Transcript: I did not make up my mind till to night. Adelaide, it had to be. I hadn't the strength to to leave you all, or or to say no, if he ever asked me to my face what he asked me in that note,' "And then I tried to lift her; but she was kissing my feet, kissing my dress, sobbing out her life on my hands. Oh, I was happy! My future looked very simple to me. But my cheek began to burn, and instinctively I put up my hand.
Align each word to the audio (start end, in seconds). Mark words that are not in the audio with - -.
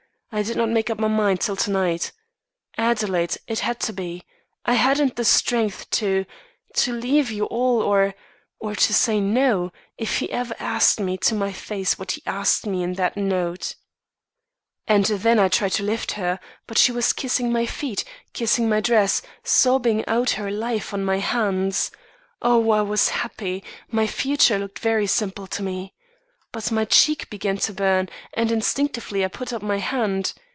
I 0.33 0.43
did 0.43 0.55
not 0.55 0.69
make 0.69 0.89
up 0.89 0.97
my 0.97 1.09
mind 1.09 1.41
till 1.41 1.57
to 1.57 1.69
night. 1.71 2.13
Adelaide, 2.77 3.35
it 3.47 3.59
had 3.59 3.81
to 3.81 3.91
be. 3.91 4.23
I 4.63 4.75
hadn't 4.75 5.17
the 5.17 5.25
strength 5.25 5.89
to 5.89 6.25
to 6.75 6.93
leave 6.93 7.29
you 7.31 7.47
all, 7.47 7.81
or 7.81 8.15
or 8.57 8.73
to 8.73 8.93
say 8.93 9.19
no, 9.19 9.73
if 9.97 10.19
he 10.19 10.31
ever 10.31 10.55
asked 10.57 11.01
me 11.01 11.17
to 11.17 11.35
my 11.35 11.51
face 11.51 11.99
what 11.99 12.11
he 12.13 12.21
asked 12.25 12.65
me 12.65 12.81
in 12.81 12.93
that 12.93 13.17
note,' 13.17 13.75
"And 14.87 15.03
then 15.05 15.37
I 15.37 15.49
tried 15.49 15.73
to 15.73 15.83
lift 15.83 16.13
her; 16.13 16.39
but 16.65 16.77
she 16.77 16.93
was 16.93 17.11
kissing 17.11 17.51
my 17.51 17.65
feet, 17.65 18.05
kissing 18.31 18.69
my 18.69 18.79
dress, 18.79 19.21
sobbing 19.43 20.05
out 20.07 20.29
her 20.39 20.49
life 20.49 20.93
on 20.93 21.03
my 21.03 21.17
hands. 21.19 21.91
Oh, 22.41 22.69
I 22.71 22.83
was 22.83 23.09
happy! 23.19 23.65
My 23.91 24.07
future 24.07 24.57
looked 24.57 24.79
very 24.79 25.07
simple 25.07 25.45
to 25.47 25.61
me. 25.61 25.93
But 26.53 26.69
my 26.69 26.83
cheek 26.83 27.29
began 27.29 27.59
to 27.59 27.71
burn, 27.71 28.09
and 28.33 28.51
instinctively 28.51 29.23
I 29.23 29.29
put 29.29 29.53
up 29.53 29.61
my 29.61 29.77
hand. 29.77 30.33